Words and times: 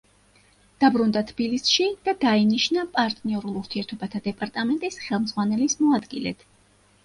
დაბრუნდა 0.83 1.21
თბილისში 1.31 1.85
და 2.07 2.15
დაინიშნა 2.23 2.87
პარტნიორულ 2.97 3.61
ურთიერთობათა 3.61 4.25
დეპარტამენტის 4.31 5.01
ხელმძღვანელის 5.07 5.81
მოადგილედ. 5.87 6.47